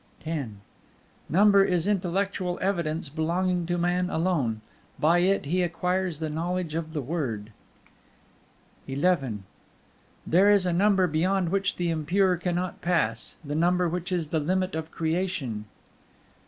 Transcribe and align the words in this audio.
X 0.25 0.49
Number 1.29 1.63
is 1.63 1.85
intellectual 1.87 2.57
evidence 2.59 3.07
belonging 3.07 3.67
to 3.67 3.77
man 3.77 4.09
alone; 4.09 4.61
by 4.97 5.19
it 5.19 5.45
he 5.45 5.61
acquires 5.61 6.19
knowledge 6.23 6.73
of 6.73 6.93
the 6.93 7.03
Word. 7.03 7.51
XI 8.87 8.99
There 10.25 10.49
is 10.49 10.65
a 10.65 10.73
Number 10.73 11.05
beyond 11.05 11.49
which 11.49 11.75
the 11.75 11.91
impure 11.91 12.35
cannot 12.35 12.81
pass: 12.81 13.35
the 13.45 13.53
Number 13.53 13.87
which 13.87 14.11
is 14.11 14.29
the 14.29 14.39
limit 14.39 14.73
of 14.73 14.89
creation. 14.89 15.65